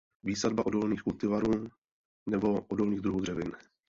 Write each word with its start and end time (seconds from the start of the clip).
Výsadba 0.23 0.65
odolných 0.65 1.01
kultivarů 1.01 1.67
nebo 2.29 2.61
odolných 2.61 3.01
druhů 3.01 3.19
dřevin. 3.19 3.51